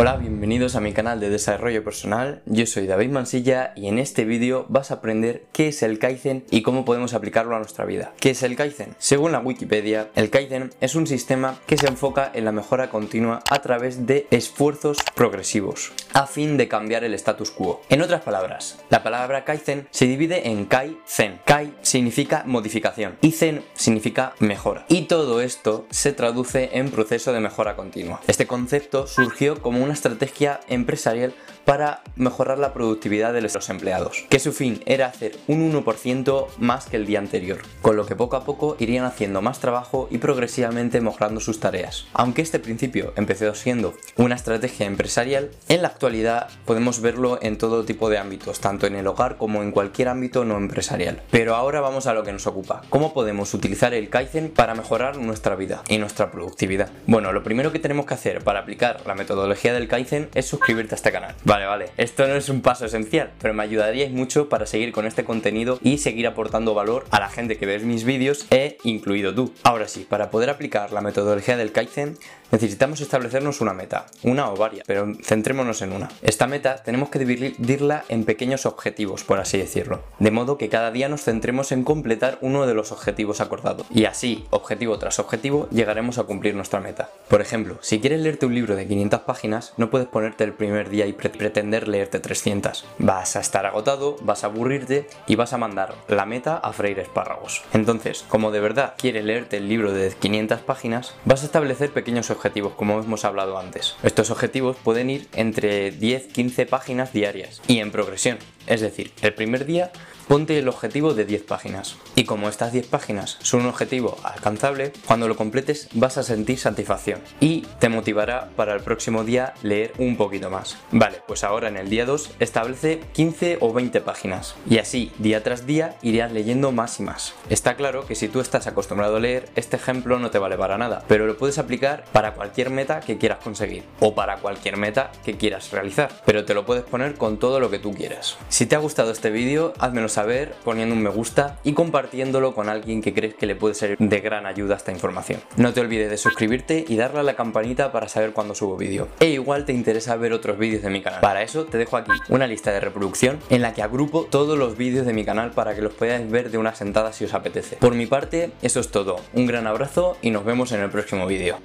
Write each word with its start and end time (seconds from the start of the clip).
Hola, 0.00 0.14
bienvenidos 0.14 0.76
a 0.76 0.80
mi 0.80 0.92
canal 0.92 1.18
de 1.18 1.28
desarrollo 1.28 1.82
personal, 1.82 2.40
yo 2.46 2.66
soy 2.66 2.86
David 2.86 3.10
Mansilla 3.10 3.72
y 3.74 3.88
en 3.88 3.98
este 3.98 4.24
vídeo 4.24 4.64
vas 4.68 4.92
a 4.92 4.94
aprender 4.94 5.42
qué 5.50 5.66
es 5.66 5.82
el 5.82 5.98
Kaizen 5.98 6.44
y 6.52 6.62
cómo 6.62 6.84
podemos 6.84 7.14
aplicarlo 7.14 7.56
a 7.56 7.58
nuestra 7.58 7.84
vida. 7.84 8.12
¿Qué 8.20 8.30
es 8.30 8.44
el 8.44 8.54
Kaizen? 8.54 8.94
Según 8.98 9.32
la 9.32 9.40
Wikipedia, 9.40 10.08
el 10.14 10.30
Kaizen 10.30 10.70
es 10.80 10.94
un 10.94 11.08
sistema 11.08 11.58
que 11.66 11.76
se 11.76 11.88
enfoca 11.88 12.30
en 12.32 12.44
la 12.44 12.52
mejora 12.52 12.90
continua 12.90 13.42
a 13.50 13.60
través 13.60 14.06
de 14.06 14.28
esfuerzos 14.30 14.98
progresivos, 15.16 15.90
a 16.12 16.28
fin 16.28 16.56
de 16.58 16.68
cambiar 16.68 17.02
el 17.02 17.14
status 17.14 17.50
quo. 17.50 17.82
En 17.88 18.00
otras 18.00 18.22
palabras, 18.22 18.78
la 18.90 19.02
palabra 19.02 19.42
Kaizen 19.42 19.88
se 19.90 20.06
divide 20.06 20.46
en 20.46 20.66
Kai-Zen. 20.66 21.40
Kai 21.44 21.74
significa 21.82 22.44
modificación 22.46 23.16
y 23.20 23.32
Zen 23.32 23.64
significa 23.74 24.34
mejora. 24.38 24.86
Y 24.86 25.06
todo 25.06 25.40
esto 25.40 25.86
se 25.90 26.12
traduce 26.12 26.70
en 26.74 26.92
proceso 26.92 27.32
de 27.32 27.40
mejora 27.40 27.74
continua. 27.74 28.20
Este 28.28 28.46
concepto 28.46 29.08
surgió 29.08 29.60
como 29.60 29.87
una 29.88 29.94
estrategia 29.94 30.60
empresarial 30.68 31.34
para 31.68 32.00
mejorar 32.16 32.58
la 32.58 32.72
productividad 32.72 33.34
de 33.34 33.42
los 33.42 33.68
empleados, 33.68 34.24
que 34.30 34.38
su 34.38 34.54
fin 34.54 34.80
era 34.86 35.04
hacer 35.04 35.36
un 35.48 35.70
1% 35.70 36.46
más 36.56 36.86
que 36.86 36.96
el 36.96 37.04
día 37.04 37.18
anterior, 37.18 37.58
con 37.82 37.94
lo 37.94 38.06
que 38.06 38.16
poco 38.16 38.36
a 38.36 38.44
poco 38.46 38.74
irían 38.78 39.04
haciendo 39.04 39.42
más 39.42 39.60
trabajo 39.60 40.08
y 40.10 40.16
progresivamente 40.16 41.02
mejorando 41.02 41.40
sus 41.40 41.60
tareas. 41.60 42.06
Aunque 42.14 42.40
este 42.40 42.58
principio 42.58 43.12
empezó 43.16 43.54
siendo 43.54 43.92
una 44.16 44.34
estrategia 44.34 44.86
empresarial, 44.86 45.50
en 45.68 45.82
la 45.82 45.88
actualidad 45.88 46.48
podemos 46.64 47.02
verlo 47.02 47.38
en 47.42 47.58
todo 47.58 47.84
tipo 47.84 48.08
de 48.08 48.16
ámbitos, 48.16 48.60
tanto 48.60 48.86
en 48.86 48.96
el 48.96 49.06
hogar 49.06 49.36
como 49.36 49.62
en 49.62 49.70
cualquier 49.70 50.08
ámbito 50.08 50.46
no 50.46 50.56
empresarial. 50.56 51.20
Pero 51.30 51.54
ahora 51.54 51.82
vamos 51.82 52.06
a 52.06 52.14
lo 52.14 52.22
que 52.22 52.32
nos 52.32 52.46
ocupa, 52.46 52.80
cómo 52.88 53.12
podemos 53.12 53.52
utilizar 53.52 53.92
el 53.92 54.08
Kaizen 54.08 54.48
para 54.48 54.74
mejorar 54.74 55.18
nuestra 55.18 55.54
vida 55.54 55.82
y 55.86 55.98
nuestra 55.98 56.30
productividad. 56.30 56.88
Bueno, 57.06 57.30
lo 57.34 57.42
primero 57.42 57.72
que 57.72 57.78
tenemos 57.78 58.06
que 58.06 58.14
hacer 58.14 58.42
para 58.42 58.60
aplicar 58.60 59.02
la 59.04 59.14
metodología 59.14 59.74
del 59.74 59.86
Kaizen 59.86 60.30
es 60.34 60.46
suscribirte 60.46 60.94
a 60.94 60.96
este 60.96 61.12
canal. 61.12 61.34
Vale, 61.44 61.57
vale, 61.66 61.90
esto 61.96 62.26
no 62.26 62.34
es 62.34 62.48
un 62.48 62.62
paso 62.62 62.86
esencial, 62.86 63.30
pero 63.40 63.54
me 63.54 63.62
ayudaríais 63.62 64.12
mucho 64.12 64.48
para 64.48 64.66
seguir 64.66 64.92
con 64.92 65.06
este 65.06 65.24
contenido 65.24 65.78
y 65.82 65.98
seguir 65.98 66.26
aportando 66.26 66.74
valor 66.74 67.06
a 67.10 67.20
la 67.20 67.28
gente 67.28 67.56
que 67.56 67.66
ve 67.66 67.78
mis 67.80 68.04
vídeos 68.04 68.46
e 68.50 68.78
incluido 68.84 69.34
tú. 69.34 69.52
Ahora 69.62 69.88
sí, 69.88 70.06
para 70.08 70.30
poder 70.30 70.50
aplicar 70.50 70.92
la 70.92 71.00
metodología 71.00 71.56
del 71.56 71.72
Kaizen 71.72 72.18
necesitamos 72.50 73.00
establecernos 73.00 73.60
una 73.60 73.74
meta, 73.74 74.06
una 74.22 74.50
o 74.50 74.56
varias, 74.56 74.84
pero 74.86 75.12
centrémonos 75.22 75.82
en 75.82 75.92
una. 75.92 76.08
Esta 76.22 76.46
meta 76.46 76.82
tenemos 76.82 77.10
que 77.10 77.18
dividirla 77.18 78.04
en 78.08 78.24
pequeños 78.24 78.66
objetivos, 78.66 79.24
por 79.24 79.38
así 79.38 79.58
decirlo, 79.58 80.02
de 80.18 80.30
modo 80.30 80.58
que 80.58 80.68
cada 80.68 80.90
día 80.90 81.08
nos 81.08 81.24
centremos 81.24 81.72
en 81.72 81.84
completar 81.84 82.38
uno 82.40 82.66
de 82.66 82.74
los 82.74 82.92
objetivos 82.92 83.40
acordados. 83.40 83.86
Y 83.90 84.06
así, 84.06 84.46
objetivo 84.50 84.98
tras 84.98 85.18
objetivo, 85.18 85.68
llegaremos 85.70 86.18
a 86.18 86.24
cumplir 86.24 86.54
nuestra 86.54 86.80
meta. 86.80 87.10
Por 87.28 87.40
ejemplo, 87.40 87.78
si 87.80 88.00
quieres 88.00 88.20
leerte 88.20 88.46
un 88.46 88.54
libro 88.54 88.76
de 88.76 88.86
500 88.86 89.20
páginas, 89.20 89.74
no 89.76 89.90
puedes 89.90 90.08
ponerte 90.08 90.44
el 90.44 90.52
primer 90.52 90.88
día 90.88 91.06
y 91.06 91.12
pretender 91.48 91.88
leerte 91.88 92.20
300. 92.20 92.84
Vas 92.98 93.34
a 93.34 93.40
estar 93.40 93.64
agotado, 93.64 94.16
vas 94.20 94.44
a 94.44 94.48
aburrirte 94.48 95.06
y 95.26 95.34
vas 95.34 95.54
a 95.54 95.56
mandar 95.56 95.94
la 96.06 96.26
meta 96.26 96.58
a 96.58 96.74
freír 96.74 96.98
espárragos. 96.98 97.62
Entonces, 97.72 98.22
como 98.28 98.50
de 98.50 98.60
verdad 98.60 98.96
quieres 98.98 99.24
leerte 99.24 99.56
el 99.56 99.66
libro 99.66 99.94
de 99.94 100.10
500 100.10 100.60
páginas, 100.60 101.14
vas 101.24 101.42
a 101.42 101.46
establecer 101.46 101.90
pequeños 101.90 102.30
objetivos, 102.30 102.74
como 102.74 103.00
hemos 103.00 103.24
hablado 103.24 103.58
antes. 103.58 103.96
Estos 104.02 104.30
objetivos 104.30 104.76
pueden 104.76 105.08
ir 105.08 105.26
entre 105.32 105.90
10-15 105.90 106.66
páginas 106.66 107.14
diarias 107.14 107.62
y 107.66 107.78
en 107.78 107.92
progresión. 107.92 108.36
Es 108.66 108.82
decir, 108.82 109.10
el 109.22 109.32
primer 109.32 109.64
día 109.64 109.90
ponte 110.28 110.58
el 110.58 110.68
objetivo 110.68 111.14
de 111.14 111.24
10 111.24 111.42
páginas. 111.44 111.96
Y 112.14 112.24
como 112.24 112.48
estas 112.48 112.72
10 112.72 112.86
páginas 112.86 113.38
son 113.40 113.62
un 113.62 113.68
objetivo 113.68 114.18
alcanzable, 114.22 114.92
cuando 115.06 115.26
lo 115.26 115.36
completes 115.36 115.88
vas 115.94 116.18
a 116.18 116.22
sentir 116.22 116.58
satisfacción 116.58 117.20
y 117.40 117.62
te 117.80 117.88
motivará 117.88 118.50
para 118.54 118.74
el 118.74 118.82
próximo 118.82 119.24
día 119.24 119.54
leer 119.62 119.92
un 119.98 120.16
poquito 120.16 120.50
más. 120.50 120.76
Vale, 120.92 121.22
pues 121.26 121.44
ahora 121.44 121.68
en 121.68 121.78
el 121.78 121.88
día 121.88 122.04
2 122.04 122.32
establece 122.40 123.00
15 123.14 123.58
o 123.60 123.72
20 123.72 124.00
páginas. 124.02 124.54
Y 124.68 124.78
así, 124.78 125.10
día 125.18 125.42
tras 125.42 125.66
día, 125.66 125.96
irás 126.02 126.30
leyendo 126.30 126.72
más 126.72 127.00
y 127.00 127.02
más. 127.02 127.34
Está 127.48 127.74
claro 127.74 128.06
que 128.06 128.14
si 128.14 128.28
tú 128.28 128.40
estás 128.40 128.66
acostumbrado 128.66 129.16
a 129.16 129.20
leer, 129.20 129.48
este 129.56 129.76
ejemplo 129.76 130.18
no 130.18 130.30
te 130.30 130.38
vale 130.38 130.58
para 130.58 130.76
nada, 130.76 131.02
pero 131.08 131.26
lo 131.26 131.38
puedes 131.38 131.58
aplicar 131.58 132.04
para 132.12 132.34
cualquier 132.34 132.68
meta 132.68 133.00
que 133.00 133.16
quieras 133.16 133.38
conseguir 133.42 133.84
o 134.00 134.14
para 134.14 134.36
cualquier 134.36 134.76
meta 134.76 135.10
que 135.24 135.36
quieras 135.36 135.70
realizar, 135.70 136.10
pero 136.26 136.44
te 136.44 136.54
lo 136.54 136.66
puedes 136.66 136.84
poner 136.84 137.14
con 137.14 137.38
todo 137.38 137.60
lo 137.60 137.70
que 137.70 137.78
tú 137.78 137.94
quieras. 137.94 138.36
Si 138.50 138.66
te 138.66 138.76
ha 138.76 138.78
gustado 138.78 139.10
este 139.10 139.30
vídeo, 139.30 139.72
házmelo 139.78 140.08
saber 140.18 140.52
poniendo 140.64 140.96
un 140.96 141.02
me 141.02 141.10
gusta 141.10 141.60
y 141.62 141.74
compartiéndolo 141.74 142.52
con 142.52 142.68
alguien 142.68 143.02
que 143.02 143.14
crees 143.14 143.34
que 143.34 143.46
le 143.46 143.54
puede 143.54 143.76
ser 143.76 143.96
de 143.96 144.20
gran 144.20 144.46
ayuda 144.46 144.74
esta 144.74 144.90
información. 144.90 145.40
No 145.56 145.72
te 145.72 145.80
olvides 145.80 146.10
de 146.10 146.16
suscribirte 146.16 146.84
y 146.88 146.96
darle 146.96 147.20
a 147.20 147.22
la 147.22 147.36
campanita 147.36 147.92
para 147.92 148.08
saber 148.08 148.32
cuando 148.32 148.56
subo 148.56 148.76
vídeo. 148.76 149.06
E 149.20 149.28
igual 149.28 149.64
te 149.64 149.72
interesa 149.72 150.16
ver 150.16 150.32
otros 150.32 150.58
vídeos 150.58 150.82
de 150.82 150.90
mi 150.90 151.02
canal. 151.02 151.20
Para 151.20 151.42
eso 151.42 151.66
te 151.66 151.78
dejo 151.78 151.96
aquí 151.96 152.10
una 152.30 152.48
lista 152.48 152.72
de 152.72 152.80
reproducción 152.80 153.38
en 153.48 153.62
la 153.62 153.74
que 153.74 153.82
agrupo 153.82 154.24
todos 154.24 154.58
los 154.58 154.76
vídeos 154.76 155.06
de 155.06 155.12
mi 155.12 155.24
canal 155.24 155.52
para 155.52 155.76
que 155.76 155.82
los 155.82 155.92
podáis 155.92 156.28
ver 156.28 156.50
de 156.50 156.58
una 156.58 156.74
sentada 156.74 157.12
si 157.12 157.24
os 157.24 157.32
apetece. 157.32 157.76
Por 157.76 157.94
mi 157.94 158.06
parte, 158.06 158.50
eso 158.60 158.80
es 158.80 158.88
todo. 158.90 159.20
Un 159.34 159.46
gran 159.46 159.68
abrazo 159.68 160.16
y 160.20 160.32
nos 160.32 160.44
vemos 160.44 160.72
en 160.72 160.80
el 160.80 160.90
próximo 160.90 161.28
vídeo. 161.28 161.58